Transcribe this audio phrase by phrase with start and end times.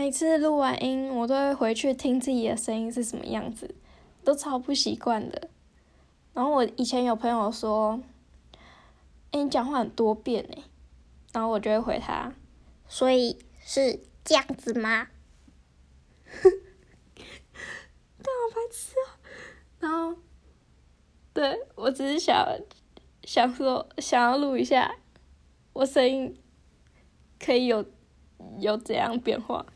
[0.00, 3.74] 每次录完音，我都会回去听自己的声音是什么样子，
[4.24, 5.50] 都超不习惯的。
[6.32, 8.00] 然后我以前有朋友说
[9.30, 10.62] ：“哎，你讲话很多变哎。”
[11.34, 12.32] 然后我就会回他
[12.88, 15.08] ：“所以是这样子吗？”
[16.32, 19.20] 但我白痴啊。
[19.80, 20.16] 然后，
[21.34, 22.48] 对我只是想，
[23.24, 24.96] 想说想要录一下，
[25.74, 26.34] 我声音
[27.38, 27.84] 可以有
[28.60, 29.66] 有怎样变化。